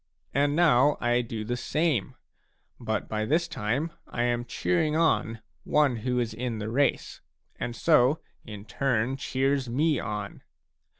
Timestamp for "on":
4.95-5.41, 9.99-10.41